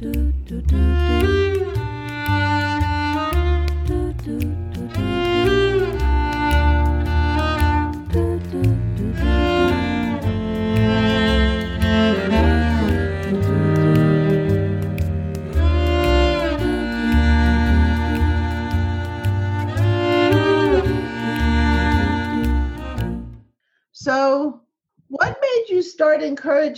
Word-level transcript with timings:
So, 0.00 1.03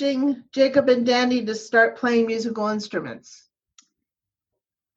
encouraging 0.02 0.44
Jacob 0.52 0.88
and 0.88 1.06
Danny 1.06 1.44
to 1.44 1.54
start 1.54 1.96
playing 1.96 2.26
musical 2.26 2.68
instruments? 2.68 3.48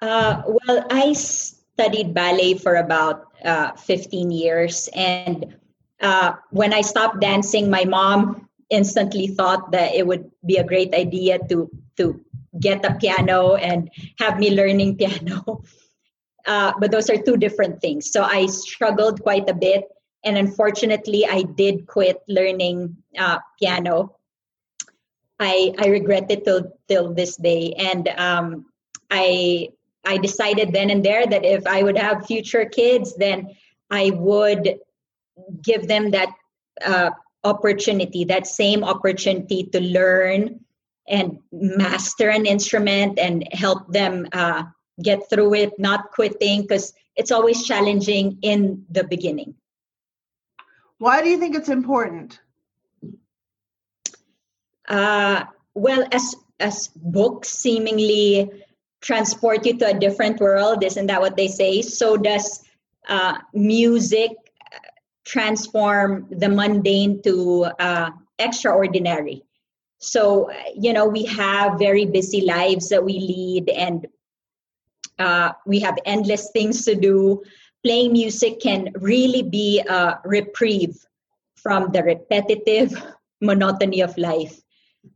Uh, 0.01 0.41
well, 0.47 0.85
I 0.89 1.13
studied 1.13 2.13
ballet 2.13 2.55
for 2.55 2.75
about 2.75 3.27
uh, 3.43 3.73
15 3.73 4.31
years. 4.31 4.89
And 4.95 5.55
uh, 6.01 6.33
when 6.51 6.73
I 6.73 6.81
stopped 6.81 7.19
dancing, 7.21 7.69
my 7.69 7.85
mom 7.85 8.49
instantly 8.69 9.27
thought 9.27 9.71
that 9.71 9.95
it 9.95 10.05
would 10.05 10.29
be 10.45 10.57
a 10.57 10.63
great 10.63 10.93
idea 10.93 11.39
to, 11.49 11.69
to 11.97 12.19
get 12.59 12.85
a 12.85 12.95
piano 12.95 13.55
and 13.55 13.89
have 14.19 14.39
me 14.39 14.51
learning 14.51 14.97
piano. 14.97 15.63
Uh, 16.45 16.73
but 16.79 16.91
those 16.91 17.09
are 17.09 17.17
two 17.17 17.37
different 17.37 17.81
things. 17.81 18.11
So 18.11 18.23
I 18.23 18.47
struggled 18.47 19.21
quite 19.21 19.49
a 19.49 19.53
bit. 19.53 19.85
And 20.23 20.37
unfortunately, 20.37 21.25
I 21.25 21.43
did 21.43 21.87
quit 21.87 22.21
learning 22.27 22.97
uh, 23.17 23.39
piano. 23.59 24.18
I, 25.39 25.73
I 25.79 25.87
regret 25.87 26.29
it 26.29 26.43
till, 26.45 26.73
till 26.87 27.13
this 27.13 27.37
day. 27.37 27.73
And 27.77 28.07
um, 28.09 28.65
I 29.09 29.69
I 30.05 30.17
decided 30.17 30.71
then 30.71 30.89
and 30.89 31.03
there 31.03 31.27
that 31.27 31.45
if 31.45 31.67
I 31.67 31.83
would 31.83 31.97
have 31.97 32.25
future 32.25 32.65
kids, 32.65 33.15
then 33.15 33.55
I 33.91 34.11
would 34.11 34.79
give 35.61 35.87
them 35.87 36.11
that 36.11 36.29
uh, 36.83 37.11
opportunity, 37.43 38.23
that 38.25 38.47
same 38.47 38.83
opportunity 38.83 39.63
to 39.65 39.81
learn 39.81 40.61
and 41.07 41.39
master 41.51 42.29
an 42.29 42.45
instrument 42.45 43.19
and 43.19 43.47
help 43.51 43.91
them 43.91 44.27
uh, 44.31 44.63
get 45.03 45.29
through 45.29 45.55
it, 45.55 45.79
not 45.79 46.11
quitting, 46.11 46.61
because 46.61 46.93
it's 47.15 47.31
always 47.31 47.65
challenging 47.65 48.37
in 48.41 48.85
the 48.89 49.03
beginning. 49.03 49.55
Why 50.97 51.21
do 51.21 51.29
you 51.29 51.37
think 51.37 51.55
it's 51.55 51.69
important? 51.69 52.39
Uh, 54.89 55.45
well, 55.75 56.05
as 56.11 56.35
as 56.59 56.89
books 56.95 57.49
seemingly 57.49 58.49
transport 59.01 59.65
you 59.65 59.77
to 59.77 59.87
a 59.87 59.97
different 59.97 60.41
world 60.41 60.83
isn't 60.83 61.07
that 61.07 61.21
what 61.21 61.37
they 61.37 61.47
say? 61.47 61.81
So 61.81 62.17
does 62.17 62.63
uh, 63.07 63.37
music 63.53 64.31
transform 65.25 66.27
the 66.31 66.49
mundane 66.49 67.21
to 67.21 67.67
uh, 67.79 68.09
extraordinary? 68.39 69.43
So 69.99 70.51
you 70.75 70.91
know 70.91 71.05
we 71.05 71.23
have 71.25 71.79
very 71.79 72.05
busy 72.05 72.41
lives 72.41 72.89
that 72.89 73.05
we 73.05 73.13
lead 73.19 73.69
and 73.69 74.07
uh, 75.19 75.51
we 75.65 75.79
have 75.79 75.97
endless 76.05 76.49
things 76.51 76.83
to 76.85 76.95
do. 76.95 77.43
Playing 77.83 78.11
music 78.11 78.59
can 78.59 78.89
really 78.95 79.43
be 79.43 79.79
a 79.79 80.19
reprieve 80.25 80.97
from 81.55 81.91
the 81.91 82.03
repetitive 82.03 82.91
monotony 83.41 84.01
of 84.01 84.17
life 84.17 84.59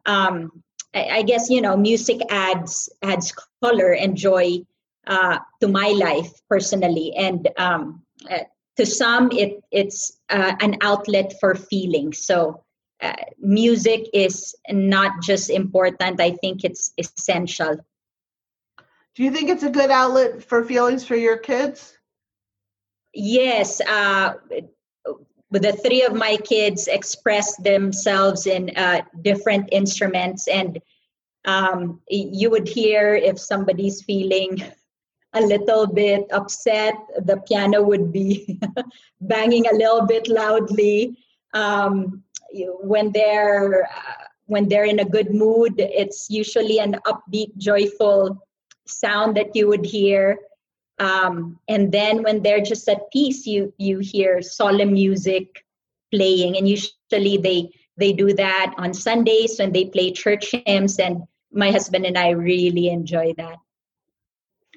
um, 0.06 0.64
I, 0.94 1.24
guess 1.24 1.50
you 1.50 1.62
know 1.62 1.76
music 1.76 2.22
adds 2.30 2.90
adds 3.02 3.34
color 3.62 3.94
and 3.94 4.16
joy 4.16 4.60
uh, 5.08 5.40
to 5.60 5.68
my 5.68 5.90
life 5.90 6.32
personally, 6.50 7.14
and 7.16 7.50
um, 7.58 8.04
uh, 8.30 8.40
to 8.78 8.86
some 8.86 9.32
it 9.32 9.64
it's 9.72 10.18
uh, 10.30 10.56
an 10.60 10.78
outlet 10.82 11.40
for 11.40 11.56
feeling. 11.56 12.14
So 12.14 12.64
uh, 13.02 13.16
music 13.40 14.08
is 14.14 14.56
not 14.70 15.22
just 15.22 15.50
important; 15.50 16.22
I 16.22 16.32
think 16.32 16.64
it's 16.64 16.94
essential. 16.98 17.78
Do 19.16 19.24
you 19.24 19.32
think 19.32 19.50
it's 19.50 19.64
a 19.64 19.70
good 19.70 19.92
outlet 19.92 20.44
for 20.44 20.64
feelings 20.64 21.06
for 21.06 21.16
your 21.16 21.38
kids? 21.38 21.98
Yes, 23.14 23.80
uh, 23.82 24.34
the 25.62 25.74
three 25.74 26.04
of 26.04 26.14
my 26.14 26.38
kids 26.38 26.88
express 26.88 27.56
themselves 27.58 28.48
in 28.48 28.72
uh, 28.76 29.02
different 29.22 29.70
instruments. 29.72 30.48
And 30.48 30.80
um, 31.46 32.02
you 32.10 32.50
would 32.50 32.68
hear 32.68 33.14
if 33.16 33.40
somebody's 33.40 34.02
feeling 34.02 34.64
a 35.34 35.42
little 35.42 35.88
bit 35.88 36.26
upset 36.32 36.96
the 37.26 37.38
piano 37.48 37.82
would 37.82 38.12
be 38.12 38.60
banging 39.22 39.66
a 39.68 39.76
little 39.76 40.06
bit 40.06 40.28
loudly. 40.28 41.18
Um, 41.54 42.24
when 42.54 43.12
they're 43.12 43.86
uh, 43.86 44.24
when 44.46 44.68
they're 44.68 44.86
in 44.86 45.00
a 45.00 45.06
good 45.06 45.34
mood 45.34 45.74
it's 45.78 46.30
usually 46.30 46.80
an 46.80 46.96
upbeat 47.08 47.56
joyful 47.58 48.38
sound 48.86 49.36
that 49.36 49.56
you 49.56 49.68
would 49.68 49.86
hear 49.86 50.38
um, 51.00 51.60
and 51.68 51.92
then 51.92 52.24
when 52.24 52.44
they're 52.44 52.62
just 52.62 52.88
at 52.88 53.12
peace 53.12 53.46
you 53.46 53.74
you 53.78 54.00
hear 54.00 54.42
solemn 54.42 54.94
music 54.94 55.64
playing. 56.14 56.58
And 56.58 56.70
usually 56.70 57.38
they 57.38 57.70
they 57.98 58.14
do 58.14 58.34
that 58.34 58.74
on 58.78 58.94
sundays 58.94 59.58
when 59.60 59.72
they 59.72 59.86
play 59.86 60.12
church 60.12 60.54
hymns. 60.66 61.00
And 61.00 61.24
my 61.52 61.72
husband 61.72 62.06
and 62.06 62.18
i 62.18 62.30
really 62.30 62.90
enjoy 62.90 63.34
that. 63.38 63.58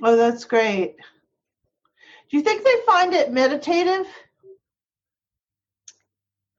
Oh 0.03 0.16
that's 0.16 0.44
great. 0.44 0.97
Do 2.31 2.37
you 2.37 2.43
think 2.43 2.65
they 2.65 2.78
find 2.87 3.15
it 3.15 3.32
meditative? 3.32 4.06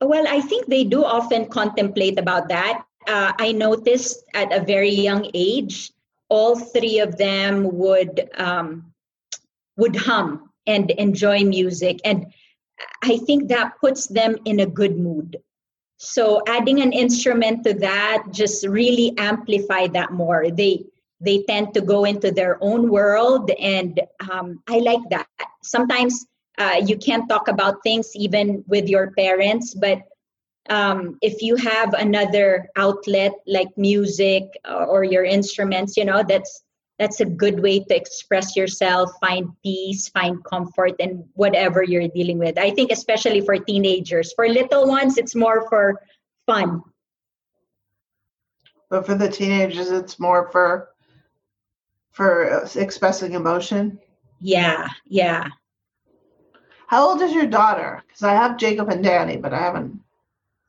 Well 0.02 0.28
i 0.28 0.42
think 0.42 0.68
they 0.68 0.84
do 0.84 1.04
often 1.04 1.50
contemplate 1.50 2.20
about 2.20 2.50
that. 2.50 2.84
Uh, 3.08 3.32
i 3.40 3.52
noticed 3.52 4.24
at 4.34 4.52
a 4.52 4.64
very 4.64 4.92
young 4.92 5.30
age 5.34 5.92
all 6.30 6.60
three 6.60 7.00
of 7.00 7.18
them 7.18 7.64
would 7.72 8.30
um, 8.36 8.92
would 9.78 9.96
hum 9.96 10.50
and 10.66 10.92
enjoy 10.92 11.44
music. 11.44 12.00
And 12.04 12.28
I 13.04 13.18
think 13.18 13.50
that 13.50 13.80
puts 13.80 14.08
them 14.08 14.38
in 14.46 14.60
a 14.60 14.66
good 14.66 14.98
mood. 14.98 15.38
So 15.98 16.42
adding 16.48 16.82
an 16.82 16.94
instrument 16.94 17.64
to 17.64 17.74
that 17.76 18.26
just 18.32 18.68
really 18.68 19.14
amplify 19.18 19.88
that 19.88 20.12
more. 20.12 20.52
They 20.52 20.86
they 21.20 21.42
tend 21.44 21.74
to 21.74 21.82
go 21.82 22.06
into 22.06 22.32
their 22.32 22.60
own 22.62 22.92
world, 22.92 23.50
and 23.60 24.00
um, 24.30 24.62
I 24.68 24.78
like 24.78 25.02
that. 25.10 25.28
Sometimes 25.64 26.28
uh, 26.60 26.80
you 26.86 26.96
can't 26.96 27.28
talk 27.28 27.48
about 27.48 27.82
things 27.82 28.12
even 28.14 28.64
with 28.68 28.88
your 28.88 29.10
parents, 29.12 29.74
but 29.74 30.04
um, 30.70 31.18
if 31.24 31.42
you 31.42 31.56
have 31.56 31.94
another 31.96 32.70
outlet 32.76 33.34
like 33.48 33.70
music 33.78 34.44
or 34.70 35.04
your 35.04 35.24
instruments, 35.24 35.98
you 35.98 36.06
know 36.06 36.24
that's 36.28 36.62
that's 37.00 37.20
a 37.20 37.26
good 37.26 37.60
way 37.60 37.80
to 37.80 37.96
express 37.96 38.56
yourself 38.56 39.12
find 39.22 39.50
peace 39.64 40.10
find 40.10 40.44
comfort 40.44 40.94
and 41.00 41.24
whatever 41.34 41.84
you're 41.84 42.08
dealing 42.08 42.40
with. 42.40 42.58
I 42.58 42.72
think 42.72 42.92
especially 42.92 43.42
for 43.42 43.58
teenagers. 43.58 44.34
For 44.34 44.48
little 44.48 44.88
ones 44.88 45.18
it's 45.18 45.36
more 45.36 45.68
for 45.70 46.02
fun. 46.46 46.82
But 48.90 49.06
for 49.06 49.16
the 49.16 49.30
teenagers 49.30 49.92
it's 49.92 50.20
more 50.20 50.50
for 50.52 50.90
for 52.12 52.66
expressing 52.76 53.34
emotion? 53.34 54.00
Yeah 54.40 54.88
yeah. 55.06 55.48
How 56.88 57.10
old 57.10 57.22
is 57.22 57.34
your 57.34 57.48
daughter? 57.48 58.04
Because 58.08 58.24
i 58.24 58.34
have 58.34 58.58
jacob 58.58 58.90
and 58.90 59.04
danny 59.04 59.38
but 59.38 59.54
i 59.54 59.60
haven't. 59.60 60.00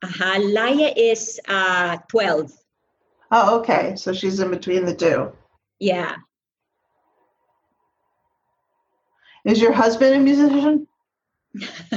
Uh-huh. 0.01 0.39
laya 0.41 0.93
is 0.97 1.41
uh 1.49 1.97
12 2.09 2.53
oh 3.33 3.61
okay. 3.61 3.95
So 3.97 4.13
she's 4.13 4.41
in 4.41 4.51
between 4.51 4.85
the 4.85 4.95
two 4.95 5.33
yeah. 5.79 6.17
Is 9.45 9.61
your 9.61 9.73
husband 9.73 10.15
a 10.15 10.19
musician? 10.19 10.87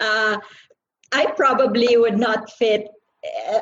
uh, 0.00 0.38
I 1.12 1.26
probably 1.36 1.96
would 1.96 2.18
not 2.18 2.50
fit. 2.52 2.88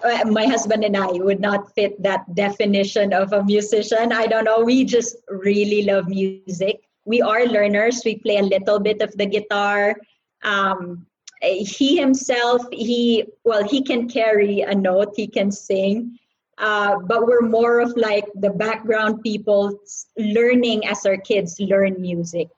Uh, 0.05 0.25
my 0.27 0.45
husband 0.47 0.85
and 0.85 0.97
I 0.97 1.07
would 1.13 1.41
not 1.41 1.75
fit 1.75 2.03
that 2.03 2.35
definition 2.35 3.15
of 3.15 3.33
a 3.33 3.43
musician. 3.43 4.13
I 4.13 4.27
don't 4.27 4.45
know. 4.45 4.61
We 4.61 4.85
just 4.85 5.17
really 5.29 5.85
love 5.85 6.09
music. 6.09 6.83
We 7.07 7.23
are 7.23 7.47
learners. 7.47 8.03
We 8.05 8.17
play 8.17 8.37
a 8.37 8.43
little 8.43 8.79
bit 8.79 9.01
of 9.01 9.17
the 9.17 9.27
guitar. 9.27 9.97
Um, 10.43 11.07
he 11.41 11.97
himself, 11.97 12.63
he 12.73 13.25
well, 13.45 13.67
he 13.67 13.83
can 13.83 14.09
carry 14.09 14.61
a 14.61 14.75
note. 14.75 15.15
He 15.17 15.27
can 15.27 15.51
sing 15.51 16.19
uh, 16.59 16.99
but 16.99 17.27
we're 17.27 17.43
more 17.43 17.81
of 17.81 17.97
like 17.97 18.25
the 18.35 18.51
background 18.51 19.23
people 19.23 19.79
learning 20.17 20.87
as 20.87 21.05
our 21.07 21.17
kids 21.17 21.59
learn 21.61 22.01
music. 22.01 22.49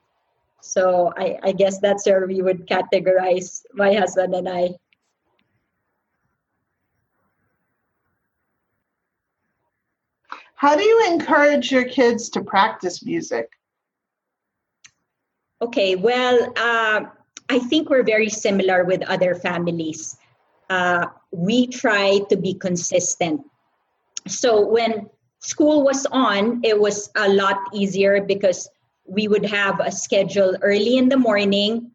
So 0.61 1.13
I, 1.17 1.37
I 1.43 1.51
guess 1.51 1.79
that's 1.79 2.05
where 2.05 2.27
we 2.27 2.41
would 2.41 2.67
categorize 2.67 3.63
my 3.73 3.93
husband 3.93 4.35
and 4.35 4.49
I. 4.49 4.69
How 10.55 10.75
do 10.75 10.83
you 10.83 11.13
encourage 11.13 11.71
your 11.71 11.85
kids 11.85 12.29
to 12.29 12.43
practice 12.43 13.05
music? 13.05 13.51
Okay, 15.61 15.95
well, 15.95 16.51
uh, 16.57 17.05
I 17.49 17.59
think 17.59 17.89
we're 17.89 18.03
very 18.03 18.29
similar 18.29 18.83
with 18.83 19.01
other 19.03 19.35
families. 19.35 20.17
Uh, 20.69 21.07
we 21.31 21.67
try 21.67 22.19
to 22.29 22.35
be 22.35 22.53
consistent. 22.53 23.41
So 24.27 24.65
when 24.65 25.09
school 25.39 25.83
was 25.83 26.05
on, 26.07 26.61
it 26.63 26.79
was 26.79 27.09
a 27.15 27.29
lot 27.29 27.57
easier 27.73 28.21
because 28.21 28.69
we 29.05 29.27
would 29.27 29.45
have 29.45 29.79
a 29.79 29.91
schedule 29.91 30.55
early 30.61 30.97
in 30.97 31.09
the 31.09 31.17
morning. 31.17 31.91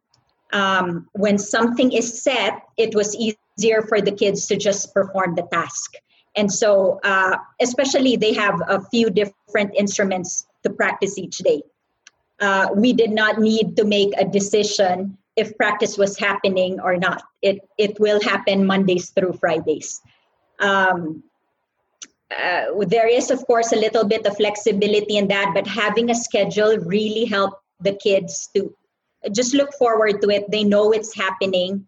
Um, 0.52 1.08
when 1.12 1.38
something 1.38 1.92
is 1.92 2.22
set, 2.22 2.62
it 2.76 2.94
was 2.94 3.16
easier 3.16 3.82
for 3.82 4.00
the 4.00 4.12
kids 4.12 4.46
to 4.46 4.56
just 4.56 4.92
perform 4.94 5.34
the 5.34 5.46
task. 5.52 5.94
And 6.36 6.50
so, 6.50 7.00
uh, 7.04 7.36
especially, 7.60 8.16
they 8.16 8.32
have 8.32 8.60
a 8.66 8.80
few 8.80 9.10
different 9.10 9.74
instruments 9.76 10.46
to 10.62 10.70
practice 10.70 11.18
each 11.18 11.38
day. 11.38 11.62
Uh, 12.40 12.68
we 12.74 12.92
did 12.92 13.10
not 13.12 13.38
need 13.38 13.76
to 13.76 13.84
make 13.84 14.12
a 14.16 14.24
decision 14.24 15.16
if 15.36 15.56
practice 15.56 15.98
was 15.98 16.18
happening 16.18 16.80
or 16.80 16.96
not. 16.96 17.22
It 17.42 17.60
it 17.78 18.00
will 18.00 18.20
happen 18.20 18.66
Mondays 18.66 19.10
through 19.10 19.34
Fridays. 19.34 20.00
Um, 20.58 21.22
uh, 22.32 22.84
there 22.86 23.08
is, 23.08 23.30
of 23.30 23.44
course, 23.46 23.72
a 23.72 23.76
little 23.76 24.04
bit 24.04 24.26
of 24.26 24.36
flexibility 24.36 25.16
in 25.16 25.28
that, 25.28 25.52
but 25.54 25.66
having 25.66 26.10
a 26.10 26.14
schedule 26.14 26.78
really 26.78 27.24
helped 27.24 27.62
the 27.80 27.94
kids 27.94 28.48
to 28.54 28.74
just 29.32 29.54
look 29.54 29.72
forward 29.74 30.20
to 30.22 30.30
it. 30.30 30.50
They 30.50 30.64
know 30.64 30.92
it's 30.92 31.14
happening. 31.14 31.86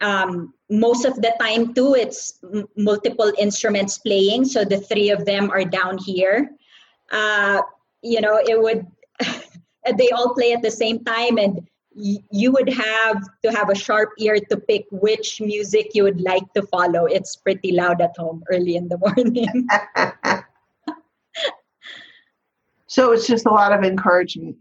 Um, 0.00 0.54
most 0.70 1.04
of 1.04 1.16
the 1.16 1.34
time, 1.38 1.74
too, 1.74 1.94
it's 1.94 2.38
m- 2.52 2.68
multiple 2.76 3.32
instruments 3.38 3.98
playing. 3.98 4.46
So 4.46 4.64
the 4.64 4.80
three 4.80 5.10
of 5.10 5.24
them 5.24 5.50
are 5.50 5.64
down 5.64 5.98
here. 5.98 6.50
Uh, 7.10 7.62
you 8.02 8.20
know, 8.20 8.40
it 8.42 8.60
would, 8.60 8.86
they 9.96 10.10
all 10.10 10.34
play 10.34 10.52
at 10.52 10.62
the 10.62 10.70
same 10.70 11.04
time, 11.04 11.38
and 11.38 11.60
you 11.94 12.52
would 12.52 12.68
have 12.68 13.22
to 13.44 13.52
have 13.52 13.68
a 13.70 13.74
sharp 13.74 14.10
ear 14.18 14.38
to 14.50 14.56
pick 14.56 14.86
which 14.90 15.40
music 15.40 15.90
you 15.94 16.04
would 16.04 16.20
like 16.20 16.52
to 16.54 16.62
follow. 16.62 17.06
It's 17.06 17.36
pretty 17.36 17.72
loud 17.72 18.00
at 18.00 18.16
home 18.16 18.42
early 18.50 18.76
in 18.76 18.88
the 18.88 18.98
morning. 19.04 19.68
so 22.86 23.12
it's 23.12 23.26
just 23.26 23.46
a 23.46 23.50
lot 23.50 23.72
of 23.72 23.84
encouragement. 23.84 24.56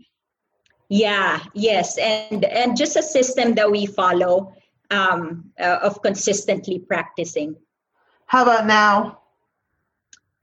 Yeah, 0.89 1.39
yes, 1.53 1.97
and 1.97 2.43
and 2.43 2.75
just 2.75 2.97
a 2.97 3.03
system 3.03 3.55
that 3.55 3.71
we 3.71 3.85
follow 3.85 4.53
um, 4.89 5.51
uh, 5.57 5.79
of 5.81 6.01
consistently 6.01 6.79
practicing. 6.79 7.55
How 8.25 8.43
about 8.43 8.65
now? 8.65 9.19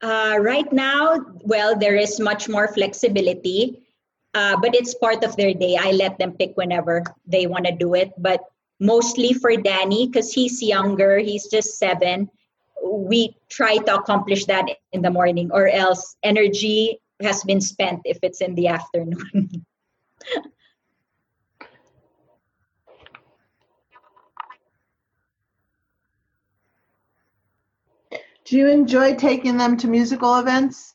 Uh, 0.01 0.39
right 0.41 0.73
now, 0.73 1.19
well, 1.43 1.77
there 1.77 1.97
is 1.97 2.21
much 2.21 2.49
more 2.49 2.69
flexibility 2.69 3.88
uh, 4.35 4.57
but 4.61 4.75
it's 4.75 4.95
part 4.95 5.25
of 5.25 5.37
their 5.37 5.55
day. 5.55 5.77
I 5.79 5.93
let 5.93 6.19
them 6.19 6.33
pick 6.33 6.57
whenever 6.57 7.03
they 7.27 7.47
want 7.47 7.67
to 7.67 7.73
do 7.73 7.95
it. 7.95 8.13
But 8.19 8.41
mostly 8.81 9.33
for 9.33 9.57
Danny, 9.57 10.07
because 10.07 10.33
he's 10.33 10.63
younger, 10.63 11.19
he's 11.19 11.49
just 11.49 11.79
seven, 11.79 12.31
we 12.85 13.37
try 13.49 13.77
to 13.77 13.97
accomplish 13.97 14.47
that 14.47 14.67
in 14.93 15.03
the 15.03 15.11
morning, 15.11 15.51
or 15.53 15.69
else 15.69 16.17
energy 16.23 17.01
has 17.21 17.43
been 17.43 17.61
spent 17.61 18.01
if 18.05 18.19
it's 18.23 18.41
in 18.41 18.55
the 18.55 18.69
afternoon. 18.69 19.65
Do 28.45 28.57
you 28.57 28.69
enjoy 28.69 29.15
taking 29.15 29.59
them 29.59 29.77
to 29.77 29.89
musical 29.89 30.37
events? 30.37 30.95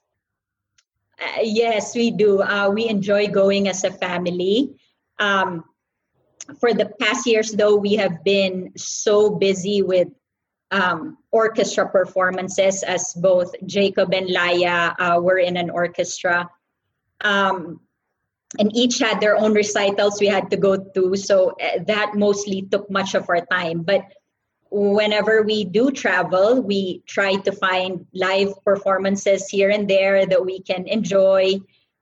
Uh, 1.23 1.41
yes, 1.41 1.95
we 1.95 2.11
do. 2.11 2.41
Uh, 2.41 2.69
we 2.73 2.87
enjoy 2.87 3.27
going 3.27 3.67
as 3.67 3.83
a 3.83 3.91
family. 3.91 4.75
Um, 5.19 5.63
for 6.59 6.73
the 6.73 6.91
past 6.99 7.25
years, 7.25 7.51
though, 7.51 7.75
we 7.75 7.95
have 7.95 8.23
been 8.23 8.73
so 8.75 9.29
busy 9.29 9.81
with 9.81 10.09
um, 10.71 11.17
orchestra 11.31 11.87
performances 11.87 12.83
as 12.83 13.13
both 13.13 13.53
Jacob 13.65 14.13
and 14.13 14.29
Laya 14.29 14.93
uh, 14.99 15.19
were 15.21 15.37
in 15.37 15.55
an 15.55 15.69
orchestra. 15.69 16.49
Um, 17.21 17.79
and 18.59 18.75
each 18.75 18.99
had 18.99 19.21
their 19.21 19.37
own 19.37 19.53
recitals 19.53 20.19
we 20.19 20.27
had 20.27 20.51
to 20.51 20.57
go 20.57 20.77
to. 20.77 21.15
So 21.15 21.55
uh, 21.61 21.83
that 21.87 22.13
mostly 22.15 22.63
took 22.63 22.89
much 22.91 23.15
of 23.15 23.29
our 23.29 23.45
time. 23.45 23.83
But 23.83 24.03
whenever 24.73 25.43
we 25.43 25.63
do 25.63 25.91
travel, 25.91 26.59
we 26.59 27.03
try 27.05 27.35
to 27.35 27.51
find 27.51 28.07
live 28.13 28.51
performances 28.65 29.47
here 29.47 29.69
and 29.69 29.87
there 29.87 30.25
that 30.25 30.43
we 30.43 30.61
can 30.61 30.87
enjoy. 30.87 31.59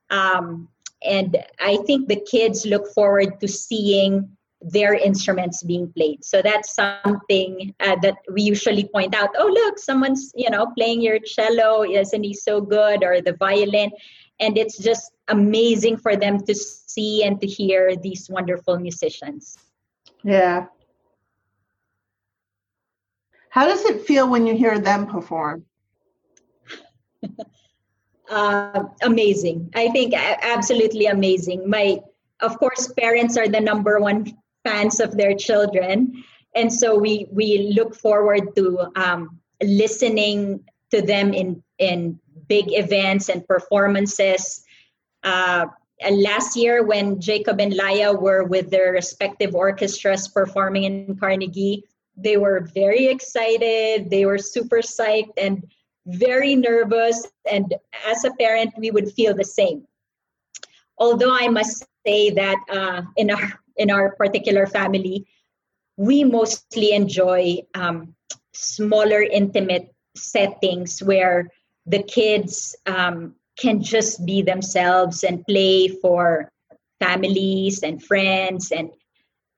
Um, 0.10 0.70
and 1.04 1.38
I 1.60 1.78
think 1.86 2.08
the 2.08 2.22
kids 2.32 2.66
look 2.66 2.88
forward 2.94 3.42
to 3.42 3.48
seeing 3.48 4.38
their 4.62 4.94
instruments 4.94 5.64
being 5.64 5.92
played. 5.92 6.24
So 6.24 6.42
that's 6.42 6.74
something 6.74 7.76
uh, 7.82 7.98
that 8.04 8.18
we 8.32 8.44
usually 8.44 8.86
point 8.86 9.16
out. 9.16 9.32
Oh, 9.38 9.48
look, 9.48 9.78
someone's 9.78 10.32
you 10.36 10.50
know 10.50 10.68
playing 10.78 11.02
your 11.02 11.20
cello. 11.20 11.84
Isn't 11.84 12.24
he 12.24 12.34
so 12.34 12.62
good? 12.62 13.04
Or 13.04 13.20
the 13.22 13.34
violin. 13.34 13.92
And 14.40 14.58
it's 14.58 14.78
just 14.78 15.12
amazing 15.28 15.98
for 15.98 16.16
them 16.16 16.40
to 16.46 16.56
see 16.56 17.24
and 17.24 17.42
to 17.42 17.48
hear 17.48 17.96
these 17.96 18.30
wonderful 18.30 18.80
musicians. 18.80 19.58
Yeah, 20.24 20.68
how 23.52 23.68
does 23.68 23.84
it 23.84 24.08
feel 24.08 24.30
when 24.30 24.48
you 24.48 24.56
hear 24.56 24.80
them 24.80 25.08
perform? 25.08 25.66
uh, 28.32 28.84
amazing. 29.04 29.70
I 29.76 29.90
think 29.90 30.14
absolutely 30.16 31.08
amazing. 31.08 31.70
My, 31.70 32.00
of 32.40 32.58
course, 32.58 32.88
parents 32.98 33.36
are 33.38 33.50
the 33.50 33.60
number 33.60 34.00
one 34.00 34.34
fans 34.64 35.02
of 35.02 35.18
their 35.18 35.36
children, 35.36 36.24
and 36.56 36.72
so 36.72 36.98
we 36.98 37.28
we 37.30 37.74
look 37.76 37.94
forward 37.94 38.56
to 38.56 38.88
um, 38.96 39.38
listening 39.62 40.64
to 40.92 41.02
them 41.02 41.34
in 41.34 41.62
in 41.78 42.20
big 42.48 42.72
events 42.72 43.28
and 43.28 43.46
performances. 43.46 44.64
Uh, 45.24 45.66
last 46.10 46.56
year, 46.56 46.84
when 46.84 47.20
Jacob 47.20 47.60
and 47.60 47.76
Laya 47.76 48.14
were 48.14 48.46
with 48.46 48.72
their 48.72 48.94
respective 48.94 49.56
orchestras 49.56 50.30
performing 50.30 50.86
in 50.86 51.18
Carnegie, 51.18 51.84
they 52.24 52.38
were 52.38 52.62
very 52.74 53.08
excited. 53.08 54.10
They 54.10 54.26
were 54.26 54.38
super 54.38 54.78
psyched 54.78 55.38
and 55.38 55.66
very 56.06 56.56
nervous. 56.56 57.28
And 57.50 57.74
as 58.08 58.24
a 58.26 58.32
parent 58.32 58.74
we 58.78 58.92
would 58.92 59.12
feel 59.14 59.36
the 59.36 59.46
same. 59.46 59.88
Although 60.98 61.34
i 61.34 61.48
must 61.48 61.86
say 62.06 62.30
that 62.32 62.58
uh, 62.70 63.02
in 63.18 63.32
our 63.32 63.60
in 63.78 63.90
our 63.90 64.16
particular 64.16 64.68
family 64.68 65.26
we 65.98 66.24
mostly 66.24 66.94
enjoy 66.94 67.60
um, 67.76 68.16
smaller 68.54 69.22
intimate 69.22 69.94
settings 70.16 71.02
where 71.02 71.50
the 71.86 72.04
kids 72.04 72.76
um, 72.86 73.36
can 73.58 73.82
just 73.82 74.26
be 74.26 74.42
themselves 74.42 75.24
and 75.24 75.46
play 75.46 75.88
for 75.88 76.52
families 77.00 77.84
and 77.84 78.04
friends 78.04 78.72
and 78.72 78.92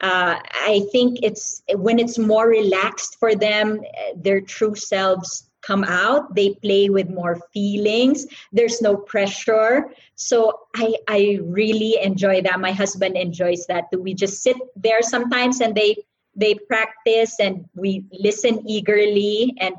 uh, 0.04 0.38
I 0.54 0.86
think 0.92 1.20
it's 1.24 1.64
when 1.76 1.98
it's 1.98 2.20
more 2.20 2.50
relaxed 2.50 3.18
for 3.20 3.36
them, 3.36 3.80
their 4.18 4.42
true 4.42 4.76
selves 4.76 5.50
come 5.62 5.86
out. 5.86 6.36
They 6.36 6.56
play 6.56 6.90
with 6.90 7.10
more 7.10 7.40
feelings. 7.54 8.28
There's 8.52 8.82
no 8.82 8.98
pressure. 8.98 9.90
So 10.16 10.60
I, 10.76 10.94
I 11.08 11.40
really 11.42 11.98
enjoy 12.04 12.42
that. 12.42 12.60
My 12.60 12.74
husband 12.74 13.16
enjoys 13.16 13.66
that. 13.68 13.86
We 13.98 14.14
just 14.14 14.44
sit 14.44 14.58
there 14.76 15.02
sometimes 15.02 15.62
and 15.62 15.74
they 15.74 15.96
they 16.36 16.56
practice 16.56 17.40
and 17.40 17.64
we 17.74 18.04
listen 18.12 18.68
eagerly 18.68 19.54
and 19.60 19.76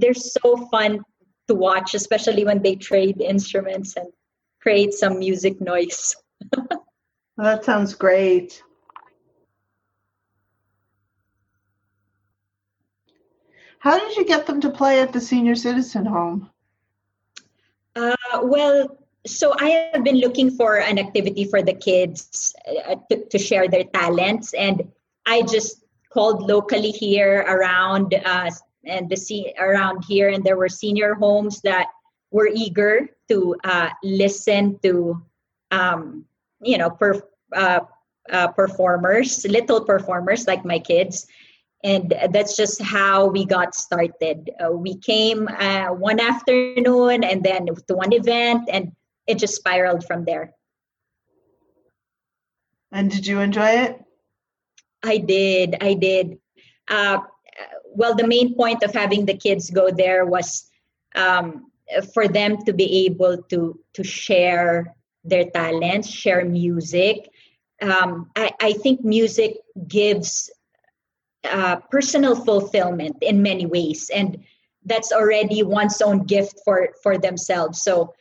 they're 0.00 0.14
so 0.14 0.66
fun 0.68 1.00
to 1.46 1.54
watch, 1.54 1.94
especially 1.94 2.44
when 2.44 2.60
they 2.60 2.74
trade 2.74 3.20
instruments 3.20 3.96
and 3.96 4.08
create 4.60 4.94
some 4.94 5.20
music 5.20 5.60
noise. 5.60 6.16
that 7.36 7.64
sounds 7.64 7.94
great. 7.94 8.62
How 13.84 13.98
did 13.98 14.16
you 14.16 14.24
get 14.24 14.46
them 14.46 14.62
to 14.62 14.70
play 14.70 15.02
at 15.02 15.12
the 15.12 15.20
senior 15.20 15.54
citizen 15.54 16.06
home? 16.06 16.48
Uh, 17.94 18.16
well, 18.40 18.96
so 19.26 19.54
I 19.60 19.90
have 19.92 20.02
been 20.02 20.20
looking 20.20 20.50
for 20.50 20.80
an 20.80 20.98
activity 20.98 21.44
for 21.44 21.60
the 21.60 21.74
kids 21.74 22.54
uh, 22.66 22.96
to, 23.10 23.26
to, 23.28 23.38
share 23.38 23.68
their 23.68 23.84
talents, 23.84 24.54
and 24.54 24.90
I 25.26 25.42
just 25.42 25.84
called 26.08 26.48
locally 26.48 26.92
here 26.92 27.44
around 27.46 28.14
uh, 28.14 28.50
and 28.86 29.10
the 29.10 29.54
around 29.58 30.02
here, 30.08 30.30
and 30.30 30.42
there 30.42 30.56
were 30.56 30.70
senior 30.70 31.12
homes 31.12 31.60
that 31.60 31.88
were 32.30 32.48
eager 32.48 33.10
to 33.28 33.54
uh, 33.64 33.90
listen 34.02 34.78
to, 34.82 35.22
um, 35.70 36.24
you 36.62 36.78
know, 36.78 36.88
per, 36.88 37.20
uh, 37.52 37.80
uh, 38.32 38.48
performers, 38.48 39.44
little 39.44 39.84
performers 39.84 40.46
like 40.46 40.64
my 40.64 40.78
kids, 40.78 41.26
and 41.84 42.14
that's 42.32 42.56
just 42.56 42.80
how 42.80 43.26
we 43.26 43.44
got 43.44 43.74
started. 43.74 44.50
Uh, 44.58 44.72
we 44.72 44.96
came 44.96 45.46
uh, 45.46 45.88
one 45.88 46.18
afternoon 46.18 47.22
and 47.22 47.44
then 47.44 47.66
to 47.66 47.94
one 47.94 48.12
event, 48.14 48.68
and 48.72 48.92
it 49.26 49.38
just 49.38 49.54
spiraled 49.54 50.04
from 50.06 50.24
there. 50.24 50.54
And 52.90 53.10
did 53.10 53.26
you 53.26 53.40
enjoy 53.40 53.68
it? 53.68 54.02
I 55.02 55.18
did. 55.18 55.76
I 55.82 55.92
did. 55.92 56.38
Uh, 56.88 57.18
well, 57.94 58.14
the 58.14 58.26
main 58.26 58.56
point 58.56 58.82
of 58.82 58.94
having 58.94 59.26
the 59.26 59.36
kids 59.36 59.68
go 59.68 59.90
there 59.90 60.24
was 60.24 60.70
um, 61.14 61.70
for 62.14 62.26
them 62.28 62.64
to 62.64 62.72
be 62.72 63.04
able 63.04 63.42
to 63.50 63.78
to 63.92 64.02
share 64.02 64.94
their 65.22 65.44
talents, 65.50 66.08
share 66.08 66.44
music. 66.46 67.28
Um, 67.82 68.30
I, 68.36 68.52
I 68.60 68.72
think 68.72 69.04
music 69.04 69.56
gives 69.86 70.50
uh, 71.44 71.76
personal 71.90 72.36
fulfillment 72.36 73.16
in 73.20 73.42
many 73.42 73.66
ways, 73.66 74.10
and 74.14 74.44
that's 74.84 75.12
already 75.12 75.62
one's 75.62 76.00
own 76.02 76.24
gift 76.24 76.60
for 76.64 76.90
for 77.02 77.18
themselves. 77.18 77.82
So, 77.82 78.14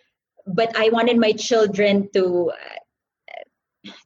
but 0.47 0.75
I 0.77 0.89
wanted 0.89 1.17
my 1.17 1.31
children 1.33 2.09
to. 2.13 2.51
Uh, 2.51 2.79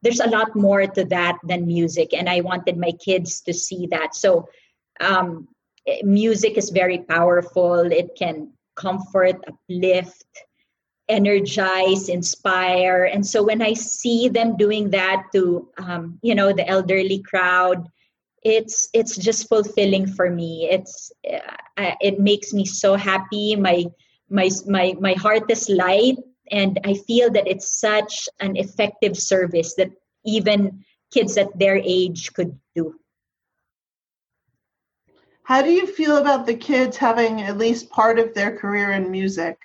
there's 0.01 0.19
a 0.19 0.29
lot 0.29 0.55
more 0.55 0.87
to 0.87 1.05
that 1.05 1.37
than 1.43 1.67
music, 1.67 2.13
and 2.13 2.27
I 2.27 2.41
wanted 2.41 2.77
my 2.77 2.91
kids 2.91 3.41
to 3.41 3.53
see 3.53 3.87
that. 3.91 4.15
So, 4.15 4.49
um, 4.99 5.47
music 6.03 6.57
is 6.57 6.71
very 6.71 6.99
powerful. 6.99 7.91
It 7.91 8.15
can 8.17 8.53
comfort, 8.75 9.43
uplift, 9.47 10.25
energize, 11.09 12.09
inspire. 12.09 13.05
And 13.05 13.25
so 13.25 13.43
when 13.43 13.61
I 13.61 13.73
see 13.73 14.29
them 14.29 14.57
doing 14.57 14.91
that 14.91 15.27
to, 15.33 15.69
um, 15.77 16.19
you 16.21 16.35
know, 16.35 16.53
the 16.53 16.67
elderly 16.67 17.19
crowd, 17.19 17.87
it's 18.43 18.89
it's 18.93 19.15
just 19.17 19.49
fulfilling 19.49 20.07
for 20.07 20.29
me. 20.29 20.67
It's 20.69 21.11
uh, 21.29 21.95
it 22.01 22.19
makes 22.19 22.53
me 22.53 22.65
so 22.65 22.95
happy. 22.95 23.55
My 23.55 23.85
my 24.29 24.49
my 24.67 24.95
my 24.99 25.13
heart 25.13 25.49
is 25.49 25.69
light, 25.69 26.17
and 26.51 26.79
I 26.83 26.93
feel 26.93 27.31
that 27.31 27.47
it's 27.47 27.79
such 27.79 28.29
an 28.39 28.55
effective 28.55 29.17
service 29.17 29.75
that 29.75 29.91
even 30.25 30.83
kids 31.11 31.37
at 31.37 31.57
their 31.57 31.77
age 31.77 32.33
could 32.33 32.57
do. 32.75 32.95
How 35.43 35.61
do 35.61 35.71
you 35.71 35.87
feel 35.87 36.17
about 36.17 36.45
the 36.45 36.55
kids 36.55 36.97
having 36.97 37.41
at 37.41 37.57
least 37.57 37.89
part 37.89 38.19
of 38.19 38.33
their 38.33 38.57
career 38.57 38.91
in 38.91 39.11
music? 39.11 39.57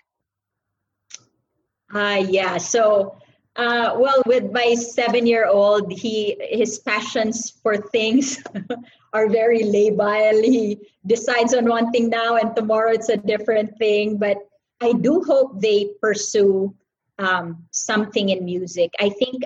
Uh, 1.92 2.24
yeah. 2.28 2.56
So, 2.58 3.16
uh, 3.56 3.94
well, 3.98 4.22
with 4.26 4.50
my 4.50 4.74
seven-year-old, 4.74 5.92
he 5.92 6.36
his 6.40 6.78
passions 6.78 7.50
for 7.62 7.76
things 7.76 8.42
are 9.12 9.28
very 9.28 9.62
labile. 9.62 10.42
He 10.42 10.78
decides 11.06 11.52
on 11.52 11.68
one 11.68 11.92
thing 11.92 12.08
now, 12.08 12.36
and 12.36 12.56
tomorrow 12.56 12.92
it's 12.92 13.10
a 13.10 13.16
different 13.16 13.76
thing. 13.78 14.16
But 14.16 14.38
I 14.80 14.92
do 14.92 15.22
hope 15.22 15.60
they 15.60 15.90
pursue 16.00 16.74
um, 17.18 17.64
something 17.70 18.30
in 18.30 18.44
music. 18.44 18.92
I 18.98 19.10
think 19.10 19.44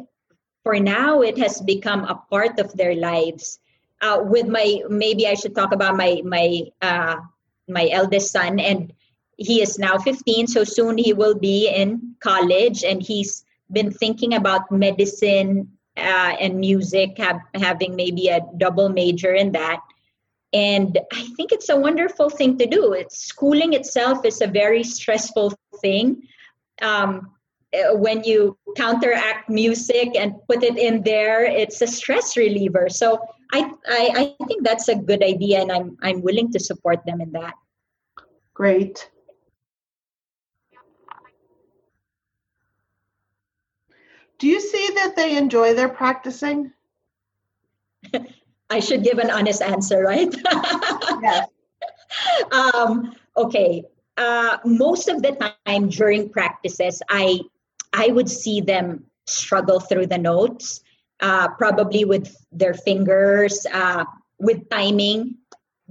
for 0.62 0.78
now 0.78 1.22
it 1.22 1.38
has 1.38 1.60
become 1.60 2.04
a 2.04 2.22
part 2.30 2.58
of 2.58 2.72
their 2.74 2.94
lives 2.94 3.58
uh, 4.00 4.20
with 4.22 4.46
my 4.46 4.82
maybe 4.88 5.26
I 5.26 5.34
should 5.34 5.54
talk 5.54 5.72
about 5.72 5.96
my 5.96 6.22
my 6.24 6.62
uh, 6.82 7.16
my 7.68 7.88
eldest 7.90 8.30
son, 8.30 8.60
and 8.60 8.92
he 9.36 9.60
is 9.60 9.78
now 9.78 9.98
15, 9.98 10.46
so 10.46 10.64
soon 10.64 10.96
he 10.96 11.12
will 11.12 11.34
be 11.34 11.68
in 11.68 12.14
college, 12.20 12.84
and 12.84 13.02
he's 13.02 13.44
been 13.72 13.90
thinking 13.90 14.34
about 14.34 14.70
medicine 14.70 15.70
uh, 15.96 16.36
and 16.40 16.58
music, 16.58 17.18
have, 17.18 17.40
having 17.54 17.96
maybe 17.96 18.28
a 18.28 18.40
double 18.58 18.88
major 18.88 19.32
in 19.32 19.52
that. 19.52 19.80
And 20.52 20.98
I 21.12 21.28
think 21.36 21.52
it's 21.52 21.68
a 21.68 21.76
wonderful 21.76 22.30
thing 22.30 22.56
to 22.58 22.66
do. 22.66 22.92
It's 22.92 23.18
schooling 23.26 23.72
itself 23.72 24.24
is 24.24 24.40
a 24.40 24.46
very 24.46 24.82
stressful 24.82 25.52
thing. 25.82 26.22
Um, 26.80 27.32
uh, 27.74 27.96
when 27.96 28.22
you 28.24 28.56
counteract 28.76 29.48
music 29.48 30.14
and 30.16 30.34
put 30.48 30.62
it 30.62 30.78
in 30.78 31.02
there, 31.02 31.44
it's 31.44 31.82
a 31.82 31.86
stress 31.86 32.36
reliever. 32.36 32.88
So 32.88 33.20
I, 33.52 33.70
I, 33.88 34.34
I 34.40 34.44
think 34.46 34.64
that's 34.64 34.88
a 34.88 34.94
good 34.94 35.22
idea, 35.22 35.60
and 35.60 35.70
I'm 35.70 35.96
I'm 36.02 36.22
willing 36.22 36.50
to 36.52 36.60
support 36.60 37.04
them 37.06 37.20
in 37.20 37.32
that. 37.32 37.54
Great. 38.54 39.10
Do 44.38 44.46
you 44.46 44.60
see 44.60 44.90
that 44.94 45.16
they 45.16 45.36
enjoy 45.36 45.74
their 45.74 45.88
practicing? 45.88 46.72
I 48.70 48.80
should 48.80 49.02
give 49.02 49.18
an 49.18 49.30
honest 49.30 49.62
answer, 49.62 50.02
right? 50.02 50.34
yes. 51.22 51.48
Um, 52.52 53.14
okay. 53.36 53.82
Uh, 54.16 54.58
most 54.64 55.08
of 55.08 55.22
the 55.22 55.32
time 55.66 55.88
during 55.88 56.30
practices, 56.30 57.02
I 57.10 57.40
I 57.92 58.08
would 58.08 58.30
see 58.30 58.60
them 58.60 59.04
struggle 59.26 59.80
through 59.80 60.06
the 60.06 60.16
notes 60.16 60.80
uh, 61.20 61.48
probably 61.48 62.04
with 62.04 62.34
their 62.52 62.74
fingers, 62.74 63.66
uh, 63.72 64.04
with 64.38 64.68
timing, 64.68 65.36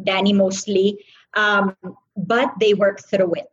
Danny 0.02 0.34
mostly, 0.34 1.04
um, 1.36 1.76
but 2.16 2.54
they 2.60 2.74
work 2.74 3.02
through 3.10 3.34
it. 3.36 3.52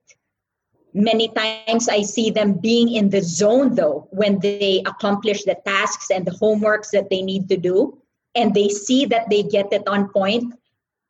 Many 0.94 1.28
times 1.28 1.88
I 1.88 2.02
see 2.02 2.30
them 2.30 2.54
being 2.54 2.92
in 2.92 3.08
the 3.08 3.22
zone 3.22 3.74
though 3.74 4.08
when 4.10 4.38
they 4.40 4.82
accomplish 4.86 5.44
the 5.44 5.56
tasks 5.64 6.10
and 6.10 6.26
the 6.26 6.32
homeworks 6.32 6.90
that 6.90 7.08
they 7.08 7.22
need 7.22 7.48
to 7.48 7.56
do, 7.56 7.98
and 8.34 8.54
they 8.54 8.68
see 8.68 9.06
that 9.06 9.30
they 9.30 9.42
get 9.42 9.72
it 9.72 9.86
on 9.88 10.08
point. 10.08 10.54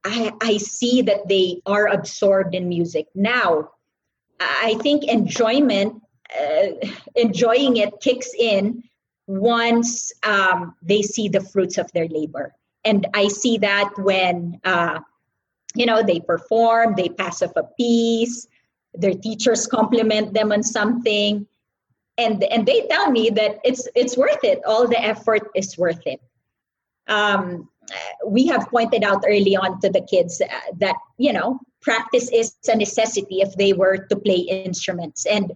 I, 0.04 0.32
I 0.40 0.56
see 0.56 1.02
that 1.02 1.28
they 1.28 1.62
are 1.66 1.86
absorbed 1.88 2.54
in 2.54 2.68
music. 2.68 3.06
Now, 3.14 3.70
I 4.40 4.74
think 4.82 5.04
enjoyment, 5.04 6.02
uh, 6.36 6.88
enjoying 7.14 7.76
it 7.76 8.00
kicks 8.00 8.30
in 8.38 8.82
once 9.28 10.12
um, 10.24 10.74
they 10.82 11.02
see 11.02 11.28
the 11.28 11.40
fruits 11.40 11.78
of 11.78 11.90
their 11.92 12.08
labor. 12.08 12.54
And 12.84 13.06
I 13.14 13.28
see 13.28 13.58
that 13.58 13.90
when, 13.96 14.60
uh, 14.64 15.00
you 15.74 15.86
know, 15.86 16.02
they 16.02 16.18
perform, 16.18 16.94
they 16.96 17.08
pass 17.08 17.42
off 17.42 17.52
a 17.54 17.62
piece, 17.62 18.48
their 18.94 19.14
teachers 19.14 19.66
compliment 19.66 20.34
them 20.34 20.52
on 20.52 20.62
something, 20.62 21.46
and 22.18 22.42
and 22.44 22.66
they 22.66 22.86
tell 22.88 23.10
me 23.10 23.30
that 23.30 23.60
it's 23.64 23.88
it's 23.94 24.16
worth 24.16 24.44
it. 24.44 24.60
All 24.66 24.86
the 24.86 25.02
effort 25.02 25.50
is 25.54 25.78
worth 25.78 26.06
it. 26.06 26.20
Um, 27.08 27.68
we 28.26 28.46
have 28.46 28.68
pointed 28.68 29.02
out 29.02 29.24
early 29.26 29.56
on 29.56 29.80
to 29.80 29.90
the 29.90 30.02
kids 30.02 30.40
uh, 30.40 30.46
that 30.78 30.96
you 31.18 31.32
know 31.32 31.58
practice 31.80 32.30
is 32.32 32.54
a 32.68 32.76
necessity 32.76 33.40
if 33.40 33.54
they 33.56 33.72
were 33.72 33.96
to 33.96 34.16
play 34.16 34.38
instruments, 34.38 35.26
and 35.26 35.52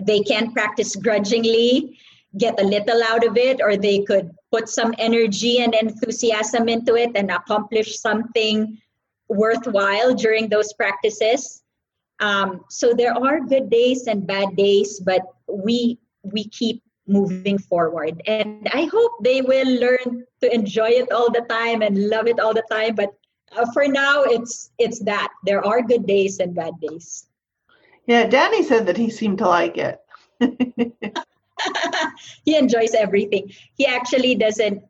they 0.00 0.20
can 0.20 0.52
practice 0.52 0.96
grudgingly 0.96 1.98
get 2.38 2.58
a 2.58 2.64
little 2.64 3.02
out 3.02 3.26
of 3.26 3.36
it 3.36 3.60
or 3.60 3.76
they 3.76 4.00
could 4.00 4.30
put 4.50 4.68
some 4.68 4.94
energy 4.98 5.60
and 5.60 5.74
enthusiasm 5.74 6.66
into 6.66 6.94
it 6.94 7.10
and 7.14 7.30
accomplish 7.30 7.98
something 7.98 8.78
worthwhile 9.28 10.14
during 10.14 10.48
those 10.48 10.72
practices 10.72 11.61
um, 12.22 12.64
so 12.70 12.94
there 12.94 13.14
are 13.14 13.40
good 13.40 13.68
days 13.70 14.06
and 14.06 14.26
bad 14.26 14.56
days 14.56 15.00
but 15.00 15.22
we 15.50 15.98
we 16.22 16.46
keep 16.48 16.82
moving 17.06 17.58
forward. 17.58 18.22
And 18.26 18.68
i 18.72 18.84
hope 18.86 19.12
they 19.22 19.42
will 19.42 19.68
learn 19.80 20.24
to 20.40 20.46
enjoy 20.54 20.90
it 21.02 21.10
all 21.12 21.30
the 21.30 21.44
time 21.48 21.82
and 21.82 22.08
love 22.08 22.26
it 22.26 22.38
all 22.38 22.54
the 22.54 22.64
time. 22.70 22.94
But 22.94 23.10
uh, 23.56 23.66
for 23.74 23.88
now 23.88 24.22
it's 24.22 24.70
it's 24.78 25.00
that. 25.04 25.28
There 25.44 25.64
are 25.66 25.82
good 25.82 26.06
days 26.06 26.38
and 26.38 26.54
bad 26.54 26.78
days. 26.80 27.26
Yeah 28.06 28.26
danny 28.26 28.62
said 28.62 28.86
that 28.86 28.96
he 28.96 29.10
seemed 29.10 29.38
to 29.38 29.48
like 29.48 29.76
it. 29.76 29.98
He 32.44 32.56
enjoys 32.56 32.94
everything. 32.94 33.52
He 33.74 33.86
actually 33.86 34.34
doesn't 34.34 34.82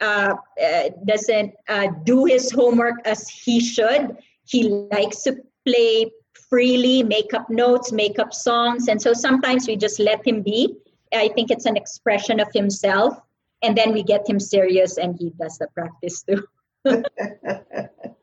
uh, 0.00 0.34
uh, 0.62 0.88
doesn't 1.04 1.54
uh, 1.68 1.88
do 2.04 2.24
his 2.24 2.52
homework 2.52 2.96
as 3.04 3.28
he 3.28 3.60
should. 3.60 4.16
He 4.44 4.68
likes 4.68 5.22
to 5.24 5.36
play 5.66 6.10
freely, 6.48 7.02
make 7.02 7.34
up 7.34 7.50
notes, 7.50 7.92
make 7.92 8.18
up 8.18 8.32
songs, 8.32 8.88
and 8.88 9.00
so 9.00 9.12
sometimes 9.12 9.66
we 9.66 9.76
just 9.76 10.00
let 10.00 10.26
him 10.26 10.42
be. 10.42 10.76
I 11.12 11.28
think 11.28 11.50
it's 11.50 11.66
an 11.66 11.76
expression 11.76 12.40
of 12.40 12.48
himself, 12.52 13.18
and 13.62 13.76
then 13.76 13.92
we 13.92 14.02
get 14.02 14.28
him 14.28 14.40
serious, 14.40 14.98
and 14.98 15.16
he 15.18 15.30
does 15.30 15.58
the 15.58 15.68
practice 15.74 16.22
too. 16.22 16.44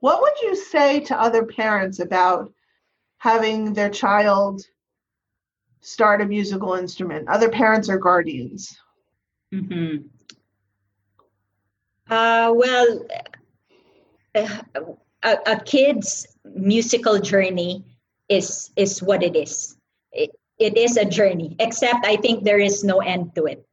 What 0.00 0.20
would 0.20 0.40
you 0.42 0.54
say 0.54 1.00
to 1.00 1.20
other 1.20 1.44
parents 1.44 2.00
about 2.00 2.52
having 3.18 3.72
their 3.72 3.90
child 3.90 4.62
start 5.80 6.20
a 6.20 6.26
musical 6.26 6.74
instrument, 6.74 7.28
other 7.28 7.48
parents 7.48 7.88
or 7.88 7.98
guardians? 7.98 8.78
Mm-hmm. 9.52 10.06
Uh, 12.08 12.52
well, 12.54 13.06
a, 14.34 15.38
a, 15.46 15.60
kid's 15.64 16.26
musical 16.44 17.18
journey 17.18 17.84
is 18.28 18.70
is 18.76 19.02
what 19.02 19.22
it 19.22 19.34
is. 19.34 19.76
It, 20.12 20.30
it 20.58 20.76
is 20.76 20.96
a 20.96 21.04
journey, 21.04 21.56
except 21.58 22.06
I 22.06 22.16
think 22.16 22.44
there 22.44 22.60
is 22.60 22.84
no 22.84 22.98
end 23.00 23.34
to 23.34 23.46
it. 23.46 23.66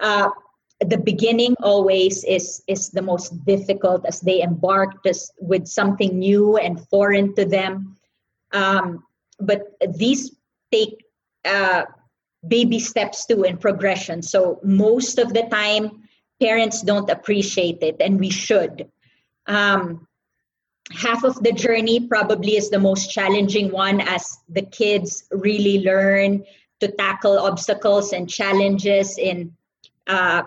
uh, 0.00 0.30
the 0.80 0.98
beginning 0.98 1.54
always 1.62 2.24
is 2.24 2.62
is 2.66 2.90
the 2.90 3.02
most 3.02 3.44
difficult 3.46 4.04
as 4.04 4.20
they 4.20 4.42
embark 4.42 5.02
just 5.04 5.32
with 5.40 5.66
something 5.66 6.18
new 6.18 6.56
and 6.58 6.86
foreign 6.88 7.34
to 7.34 7.44
them 7.44 7.96
um, 8.52 9.02
but 9.40 9.72
these 9.96 10.36
take 10.70 11.04
uh, 11.44 11.84
baby 12.46 12.78
steps 12.78 13.24
too 13.24 13.44
in 13.44 13.56
progression 13.56 14.20
so 14.20 14.60
most 14.62 15.18
of 15.18 15.32
the 15.32 15.44
time 15.44 16.05
parents 16.40 16.82
don't 16.82 17.10
appreciate 17.10 17.82
it 17.82 17.96
and 18.00 18.20
we 18.20 18.30
should. 18.30 18.88
Um, 19.46 20.06
half 20.92 21.24
of 21.24 21.42
the 21.42 21.52
journey 21.52 22.06
probably 22.06 22.56
is 22.56 22.70
the 22.70 22.78
most 22.78 23.10
challenging 23.10 23.70
one 23.70 24.00
as 24.00 24.38
the 24.48 24.62
kids 24.62 25.24
really 25.30 25.84
learn 25.84 26.44
to 26.80 26.88
tackle 26.88 27.38
obstacles 27.38 28.12
and 28.12 28.28
challenges 28.28 29.18
in 29.18 29.56
uh, 30.06 30.42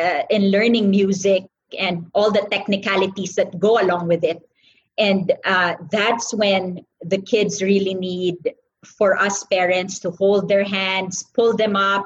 uh, 0.00 0.22
in 0.30 0.50
learning 0.50 0.90
music 0.90 1.44
and 1.78 2.10
all 2.14 2.30
the 2.30 2.46
technicalities 2.50 3.34
that 3.34 3.58
go 3.58 3.80
along 3.80 4.08
with 4.08 4.24
it. 4.24 4.42
And 4.98 5.32
uh, 5.44 5.76
that's 5.90 6.34
when 6.34 6.84
the 7.00 7.20
kids 7.20 7.62
really 7.62 7.94
need 7.94 8.36
for 8.84 9.16
us 9.16 9.44
parents 9.44 10.00
to 10.00 10.10
hold 10.10 10.48
their 10.48 10.64
hands 10.64 11.22
pull 11.22 11.56
them 11.56 11.76
up 11.76 12.04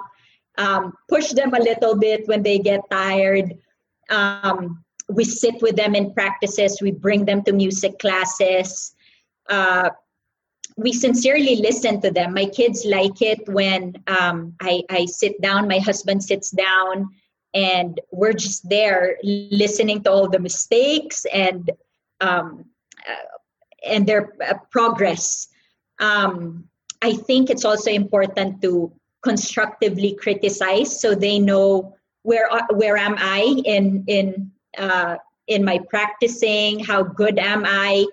um, 0.59 0.93
push 1.09 1.31
them 1.31 1.55
a 1.55 1.59
little 1.59 1.97
bit 1.97 2.27
when 2.27 2.43
they 2.43 2.59
get 2.59 2.81
tired. 2.91 3.55
Um, 4.11 4.85
we 5.09 5.25
sit 5.25 5.61
with 5.63 5.77
them 5.77 5.95
in 5.95 6.13
practices. 6.15 6.81
We 6.81 6.91
bring 6.91 7.25
them 7.25 7.43
to 7.45 7.53
music 7.53 7.99
classes. 7.99 8.95
Uh, 9.49 9.91
we 10.77 10.93
sincerely 10.93 11.57
listen 11.57 12.01
to 12.03 12.11
them. 12.11 12.35
My 12.35 12.47
kids 12.47 12.85
like 12.85 13.23
it 13.23 13.49
when 13.49 13.95
um, 14.07 14.55
I, 14.61 14.83
I 14.91 15.07
sit 15.07 15.41
down 15.41 15.69
my 15.69 15.79
husband 15.79 16.23
sits 16.23 16.51
down 16.51 17.09
and 17.55 17.99
we're 18.11 18.35
just 18.35 18.69
there 18.69 19.17
listening 19.23 20.03
to 20.03 20.11
all 20.11 20.29
the 20.29 20.39
mistakes 20.39 21.25
and 21.33 21.71
um, 22.21 22.67
uh, 23.09 23.37
and 23.85 24.07
their 24.07 24.35
uh, 24.47 24.55
progress. 24.71 25.49
Um, 25.99 26.69
i 27.03 27.13
think 27.13 27.51
it's 27.51 27.65
also 27.65 27.91
important 27.91 28.61
to 28.63 28.93
constructively 29.23 30.15
criticize 30.15 31.01
so 31.01 31.15
they 31.15 31.39
know 31.39 31.95
where 32.23 32.53
uh, 32.53 32.67
where 32.75 32.97
am 32.97 33.15
i 33.19 33.41
in 33.65 34.05
in 34.07 34.51
uh, 34.79 35.17
in 35.47 35.65
my 35.65 35.79
practicing 35.89 36.81
how 36.81 37.03
good 37.03 37.39
am 37.39 37.65
i? 37.67 38.07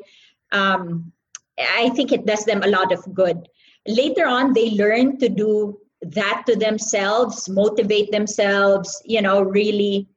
Um, 0.52 1.12
i 1.60 1.90
think 1.90 2.12
it 2.12 2.26
does 2.26 2.46
them 2.46 2.64
a 2.64 2.68
lot 2.68 2.92
of 2.92 3.14
good. 3.14 3.48
Later 3.88 4.26
on 4.26 4.54
they 4.54 4.72
learn 4.72 5.18
to 5.20 5.30
do 5.30 5.80
that 6.02 6.44
to 6.48 6.56
themselves 6.56 7.48
motivate 7.50 8.12
themselves 8.12 9.02
you 9.06 9.22
know 9.22 9.42
really 9.42 10.08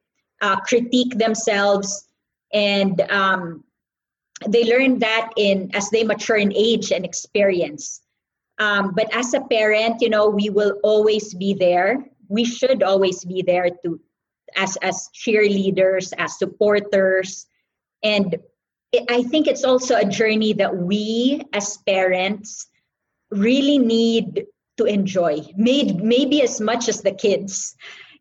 uh, 0.42 0.60
critique 0.60 1.16
themselves. 1.18 2.08
And 2.52 3.00
um, 3.10 3.64
they 4.46 4.64
learn 4.64 4.98
that 5.00 5.32
in 5.36 5.70
as 5.74 5.90
they 5.90 6.04
mature 6.04 6.36
in 6.36 6.52
age 6.54 6.92
and 6.92 7.04
experience 7.04 8.02
um, 8.58 8.92
but 8.94 9.14
as 9.14 9.34
a 9.34 9.40
parent 9.40 10.00
you 10.00 10.10
know 10.10 10.28
we 10.28 10.50
will 10.50 10.78
always 10.82 11.34
be 11.34 11.54
there. 11.54 12.04
We 12.28 12.44
should 12.44 12.82
always 12.82 13.24
be 13.24 13.42
there 13.42 13.70
to 13.84 14.00
as 14.56 14.76
as 14.82 15.10
cheerleaders 15.14 16.12
as 16.18 16.38
supporters. 16.38 17.46
And 18.02 18.36
it, 18.92 19.04
i 19.10 19.22
think 19.22 19.46
it's 19.46 19.64
also 19.64 19.96
a 19.96 20.04
journey 20.04 20.52
that 20.54 20.76
we 20.76 21.42
as 21.52 21.76
parents 21.78 22.68
really 23.30 23.78
need 23.78 24.46
to 24.76 24.84
enjoy. 24.84 25.40
Maybe, 25.56 25.94
maybe 25.94 26.42
as 26.42 26.60
much 26.60 26.88
as 26.88 27.02
the 27.02 27.12
kids. 27.12 27.74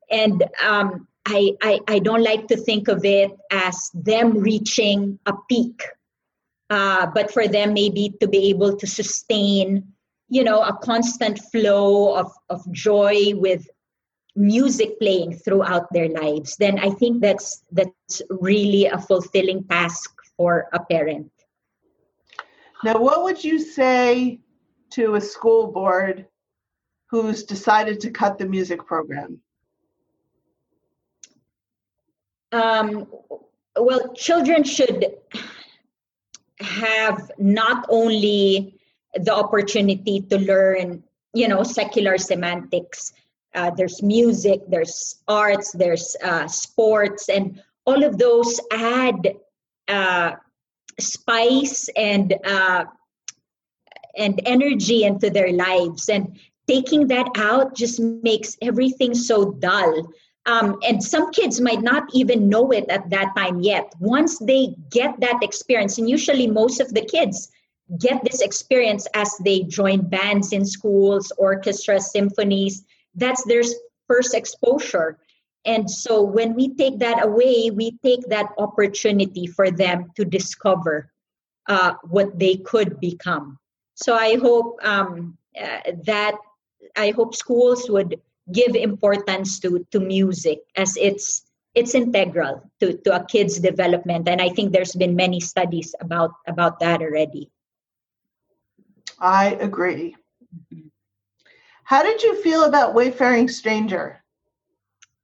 And 0.09 0.43
um, 0.63 1.07
I, 1.25 1.51
I, 1.61 1.79
I 1.87 1.99
don't 1.99 2.23
like 2.23 2.47
to 2.47 2.57
think 2.57 2.87
of 2.87 3.03
it 3.03 3.31
as 3.51 3.89
them 3.93 4.37
reaching 4.37 5.19
a 5.25 5.33
peak. 5.49 5.83
Uh, 6.69 7.07
but 7.13 7.31
for 7.31 7.47
them 7.47 7.73
maybe 7.73 8.13
to 8.19 8.27
be 8.27 8.49
able 8.49 8.75
to 8.77 8.87
sustain 8.87 9.93
you 10.29 10.43
know 10.43 10.61
a 10.61 10.77
constant 10.77 11.39
flow 11.51 12.15
of, 12.15 12.31
of 12.49 12.69
joy 12.71 13.31
with 13.35 13.67
music 14.35 14.99
playing 14.99 15.33
throughout 15.33 15.87
their 15.93 16.09
lives 16.09 16.57
then 16.57 16.77
i 16.79 16.89
think 16.89 17.21
that's 17.21 17.63
that's 17.71 18.21
really 18.41 18.85
a 18.85 18.97
fulfilling 18.97 19.63
task 19.63 20.15
for 20.37 20.67
a 20.73 20.79
parent. 20.79 21.31
Now 22.83 22.99
what 22.99 23.23
would 23.23 23.43
you 23.43 23.59
say 23.59 24.39
to 24.91 25.15
a 25.15 25.21
school 25.21 25.71
board 25.71 26.27
who's 27.09 27.43
decided 27.43 27.99
to 28.01 28.11
cut 28.11 28.37
the 28.37 28.45
music 28.45 28.85
program? 28.85 29.39
Um, 32.51 33.07
well 33.77 34.13
children 34.13 34.63
should 34.63 35.05
have 36.59 37.31
not 37.37 37.85
only 37.89 38.79
the 39.15 39.33
opportunity 39.33 40.21
to 40.21 40.37
learn 40.37 41.03
you 41.33 41.47
know 41.47 41.63
secular 41.63 42.17
semantics. 42.17 43.13
Uh, 43.53 43.71
there's 43.71 44.03
music 44.03 44.59
there's 44.67 45.23
arts 45.27 45.71
there's 45.71 46.15
uh, 46.23 46.47
sports 46.47 47.29
and 47.29 47.61
all 47.85 48.03
of 48.03 48.17
those 48.17 48.59
add 48.71 49.35
uh, 49.87 50.31
spice 50.99 51.89
and 51.95 52.33
uh, 52.43 52.85
and 54.17 54.41
energy 54.45 55.03
into 55.03 55.29
their 55.29 55.51
lives. 55.51 56.09
And 56.09 56.39
taking 56.67 57.07
that 57.07 57.29
out 57.35 57.75
just 57.75 57.99
makes 57.99 58.57
everything 58.61 59.13
so 59.13 59.51
dull. 59.51 60.07
Um, 60.47 60.79
and 60.87 61.03
some 61.03 61.31
kids 61.31 61.59
might 61.59 61.81
not 61.81 62.03
even 62.13 62.49
know 62.49 62.71
it 62.71 62.85
at 62.89 63.09
that 63.09 63.33
time 63.35 63.61
yet. 63.61 63.93
Once 63.99 64.37
they 64.39 64.75
get 64.91 65.19
that 65.19 65.39
experience, 65.41 65.97
and 65.97 66.09
usually 66.09 66.47
most 66.47 66.79
of 66.79 66.93
the 66.93 67.01
kids 67.01 67.49
get 67.99 68.23
this 68.23 68.41
experience 68.41 69.07
as 69.13 69.31
they 69.43 69.63
join 69.63 70.01
bands 70.07 70.53
in 70.53 70.65
schools, 70.65 71.31
orchestras, 71.37 72.11
symphonies, 72.11 72.83
that's 73.15 73.43
their 73.45 73.61
first 74.07 74.33
exposure. 74.33 75.19
And 75.65 75.89
so 75.89 76.21
when 76.21 76.53
we 76.53 76.73
take 76.75 76.99
that 76.99 77.23
away, 77.25 77.71
we 77.71 77.97
take 78.03 78.27
that 78.27 78.49
opportunity 78.57 79.47
for 79.47 79.71
them 79.71 80.11
to 80.15 80.25
discover 80.25 81.11
uh, 81.67 81.93
what 82.03 82.37
they 82.37 82.57
could 82.57 82.99
become. 82.99 83.57
So 83.95 84.15
I 84.15 84.37
hope 84.37 84.77
um, 84.83 85.37
uh, 85.59 85.91
that 86.03 86.35
I 86.95 87.11
hope 87.11 87.35
schools 87.35 87.89
would 87.89 88.19
give 88.51 88.75
importance 88.75 89.59
to 89.59 89.85
to 89.91 89.99
music 89.99 90.59
as 90.75 90.97
it's 90.97 91.43
it's 91.73 91.95
integral 91.95 92.61
to, 92.79 92.97
to 93.03 93.15
a 93.15 93.25
kid's 93.25 93.59
development 93.59 94.27
and 94.27 94.39
i 94.39 94.49
think 94.49 94.71
there's 94.71 94.93
been 94.93 95.15
many 95.15 95.39
studies 95.39 95.95
about 95.99 96.31
about 96.47 96.79
that 96.79 97.01
already 97.01 97.49
i 99.19 99.53
agree 99.61 100.15
how 101.83 102.01
did 102.03 102.21
you 102.23 102.41
feel 102.41 102.63
about 102.63 102.93
wayfaring 102.93 103.47
stranger 103.47 104.23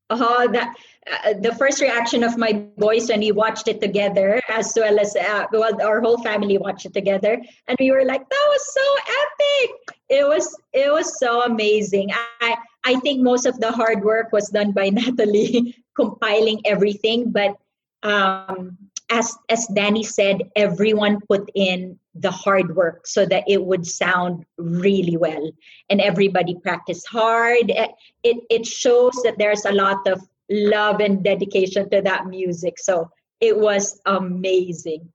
oh 0.10 0.47
that 0.51 0.75
uh, 1.10 1.34
the 1.41 1.56
first 1.56 1.82
reaction 1.82 2.23
of 2.23 2.38
my 2.38 2.54
boys 2.77 3.10
when 3.10 3.21
we 3.21 3.32
watched 3.32 3.67
it 3.67 3.82
together, 3.82 4.39
as 4.49 4.73
well 4.75 4.99
as 4.99 5.15
uh, 5.15 5.45
well, 5.51 5.82
our 5.82 5.99
whole 5.99 6.21
family 6.21 6.60
watched 6.60 6.86
it 6.86 6.93
together, 6.93 7.41
and 7.67 7.77
we 7.80 7.91
were 7.91 8.06
like, 8.06 8.21
"That 8.21 8.45
was 8.49 8.73
so 8.73 8.88
epic! 9.23 9.97
It 10.10 10.27
was 10.27 10.56
it 10.73 10.93
was 10.93 11.17
so 11.17 11.41
amazing." 11.41 12.12
I 12.39 12.56
I 12.84 12.99
think 12.99 13.21
most 13.21 13.47
of 13.47 13.60
the 13.60 13.71
hard 13.71 14.04
work 14.04 14.32
was 14.32 14.49
done 14.49 14.73
by 14.73 14.89
Natalie 14.93 15.75
compiling 15.95 16.62
everything, 16.65 17.32
but 17.32 17.58
um, 18.04 18.77
as 19.10 19.36
as 19.49 19.65
Danny 19.73 20.04
said, 20.04 20.51
everyone 20.56 21.21
put 21.27 21.49
in 21.56 21.97
the 22.15 22.32
hard 22.32 22.76
work 22.76 23.08
so 23.08 23.26
that 23.26 23.43
it 23.47 23.63
would 23.63 23.86
sound 23.86 24.45
really 24.58 25.17
well, 25.17 25.52
and 25.89 26.02
everybody 26.02 26.56
practiced 26.56 27.08
hard. 27.08 27.71
Eh, 27.71 27.88
it 28.24 28.38
it 28.50 28.65
shows 28.65 29.13
that 29.24 29.38
there's 29.38 29.65
a 29.65 29.71
lot 29.71 30.06
of 30.08 30.21
love 30.50 31.00
and 31.00 31.24
dedication 31.24 31.89
to 31.89 32.02
that 32.02 32.28
music. 32.28 32.78
So 32.78 33.10
it 33.39 33.58
was 33.58 34.00
amazing. 34.06 35.10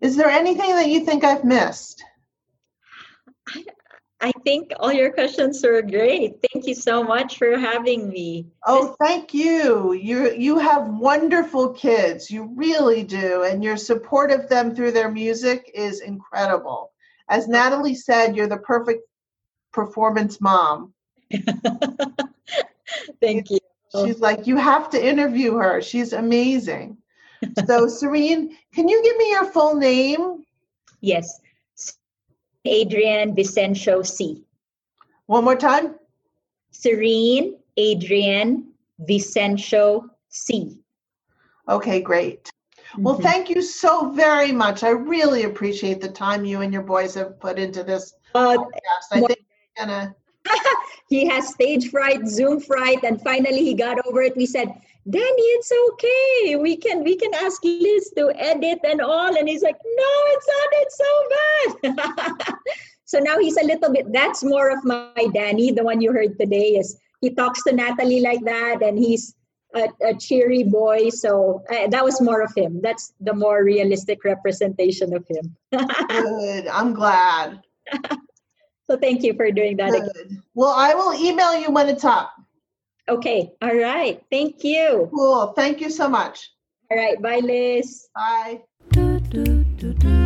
Is 0.00 0.16
there 0.16 0.28
anything 0.28 0.70
that 0.70 0.88
you 0.88 1.04
think 1.04 1.24
I've 1.24 1.44
missed? 1.44 2.04
I, 3.48 3.64
I 4.20 4.32
think 4.44 4.72
all 4.80 4.92
your 4.92 5.12
questions 5.12 5.62
were 5.62 5.80
great. 5.80 6.44
Thank 6.52 6.66
you 6.66 6.74
so 6.74 7.04
much 7.04 7.38
for 7.38 7.56
having 7.56 8.08
me. 8.08 8.48
Oh, 8.66 8.96
thank 9.00 9.32
you. 9.32 9.92
You 9.92 10.32
you 10.32 10.58
have 10.58 10.88
wonderful 10.88 11.72
kids. 11.74 12.28
You 12.28 12.52
really 12.56 13.04
do, 13.04 13.44
and 13.44 13.62
your 13.62 13.76
support 13.76 14.32
of 14.32 14.48
them 14.48 14.74
through 14.74 14.92
their 14.92 15.10
music 15.10 15.70
is 15.72 16.00
incredible. 16.00 16.90
As 17.28 17.46
Natalie 17.46 17.94
said, 17.94 18.34
you're 18.34 18.48
the 18.48 18.56
perfect 18.56 19.02
performance 19.72 20.40
mom. 20.40 20.92
thank 23.20 23.50
you. 23.50 23.58
She's 24.04 24.20
like, 24.20 24.46
you 24.46 24.56
have 24.56 24.90
to 24.90 25.04
interview 25.04 25.54
her. 25.56 25.80
She's 25.80 26.12
amazing. 26.12 26.98
so, 27.66 27.86
Serene, 27.86 28.56
can 28.74 28.88
you 28.88 29.02
give 29.02 29.16
me 29.16 29.30
your 29.30 29.46
full 29.46 29.76
name? 29.76 30.44
Yes. 31.00 31.40
Adrian 32.68 33.34
Vicencio 33.34 34.04
C. 34.06 34.44
One 35.26 35.44
more 35.44 35.56
time. 35.56 35.94
Serene 36.70 37.58
Adrian 37.76 38.72
Vicencio 39.08 40.08
C. 40.28 40.78
Okay, 41.68 42.00
great. 42.00 42.50
Well, 42.98 43.18
Mhm. 43.18 43.22
thank 43.22 43.50
you 43.50 43.60
so 43.62 44.10
very 44.12 44.52
much. 44.52 44.82
I 44.82 44.90
really 44.90 45.44
appreciate 45.44 46.00
the 46.00 46.08
time 46.08 46.44
you 46.44 46.62
and 46.62 46.72
your 46.72 46.82
boys 46.82 47.14
have 47.14 47.38
put 47.40 47.58
into 47.58 47.82
this 47.84 48.14
Uh, 48.34 48.56
podcast. 48.56 49.06
I 49.12 49.20
Well- 49.20 49.28
think 49.28 49.40
we're 49.76 49.84
gonna 49.86 50.14
he 51.08 51.26
has 51.26 51.48
stage 51.48 51.90
fright, 51.90 52.26
Zoom 52.26 52.60
fright, 52.60 53.02
and 53.04 53.20
finally 53.22 53.62
he 53.62 53.74
got 53.74 53.98
over 54.06 54.22
it. 54.22 54.36
We 54.36 54.46
said, 54.46 54.72
Danny, 55.10 55.46
it's 55.56 55.72
okay. 55.72 56.56
We 56.56 56.76
can 56.76 57.02
we 57.02 57.16
can 57.16 57.32
ask 57.34 57.64
Liz 57.64 58.12
to 58.16 58.30
edit 58.36 58.80
and 58.84 59.00
all. 59.00 59.36
And 59.36 59.48
he's 59.48 59.62
like, 59.62 59.76
no, 59.84 60.12
it 60.34 60.42
sounded 60.50 60.88
so 60.90 61.12
bad. 61.34 62.54
so 63.04 63.18
now 63.18 63.38
he's 63.38 63.56
a 63.56 63.64
little 63.64 63.92
bit. 63.92 64.12
That's 64.12 64.44
more 64.44 64.70
of 64.70 64.84
my 64.84 65.26
Danny, 65.32 65.72
the 65.72 65.82
one 65.84 66.00
you 66.00 66.12
heard 66.12 66.38
today. 66.38 66.76
Is 66.76 66.98
he 67.20 67.30
talks 67.30 67.62
to 67.64 67.72
Natalie 67.72 68.20
like 68.20 68.44
that, 68.44 68.82
and 68.82 68.98
he's 68.98 69.34
a, 69.74 69.88
a 70.02 70.14
cheery 70.14 70.64
boy. 70.64 71.08
So 71.08 71.62
uh, 71.70 71.88
that 71.88 72.04
was 72.04 72.20
more 72.20 72.42
of 72.42 72.52
him. 72.54 72.80
That's 72.82 73.14
the 73.20 73.32
more 73.32 73.64
realistic 73.64 74.24
representation 74.24 75.14
of 75.14 75.24
him. 75.26 75.56
good. 76.08 76.66
I'm 76.66 76.92
glad. 76.92 77.62
so 78.90 78.98
thank 78.98 79.22
you 79.22 79.34
for 79.34 79.50
doing 79.52 79.78
that. 79.78 79.92
Well, 80.54 80.74
I 80.76 80.92
will 80.92 81.14
email 81.14 81.58
you 81.58 81.70
when 81.70 81.88
it's 81.88 82.04
up. 82.04 82.34
Okay. 83.08 83.50
All 83.62 83.76
right. 83.76 84.22
Thank 84.30 84.64
you. 84.64 85.08
Cool. 85.14 85.52
Thank 85.56 85.80
you 85.80 85.90
so 85.90 86.08
much. 86.08 86.50
All 86.90 86.98
right. 86.98 87.20
Bye, 87.20 87.40
Liz. 87.40 88.08
Bye. 88.14 88.60
do 88.92 89.20
do 89.20 89.44
do 89.44 89.64
do 89.64 89.94
do 89.94 90.17